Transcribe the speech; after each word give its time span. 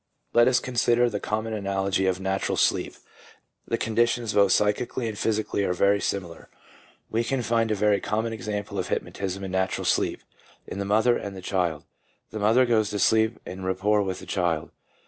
Let 0.33 0.47
us 0.47 0.59
consider 0.59 1.11
the 1.11 1.19
common 1.19 1.53
analogy 1.53 2.07
of 2.07 2.19
natural 2.19 2.57
sleep. 2.57 2.95
The 3.67 3.77
conditions 3.77 4.33
both 4.33 4.51
psychically 4.51 5.07
and 5.07 5.15
physi 5.15 5.45
cally 5.47 5.63
are 5.63 5.73
very 5.75 6.01
similar. 6.01 6.49
We 7.11 7.23
can 7.23 7.43
find 7.43 7.69
a 7.69 7.75
very 7.75 8.01
common 8.01 8.33
example 8.33 8.79
of 8.79 8.87
hypnotism 8.87 9.43
in 9.43 9.51
natural 9.51 9.85
sleep, 9.85 10.21
in 10.65 10.79
the 10.79 10.85
mother 10.85 11.17
and 11.17 11.35
the 11.37 11.41
child. 11.43 11.83
The 12.31 12.39
mother 12.39 12.65
goes 12.65 12.89
to 12.89 12.97
sleep 12.97 13.37
en 13.45 13.61
rapport 13.63 14.01
with 14.01 14.17
the 14.17 14.25
child. 14.25 14.71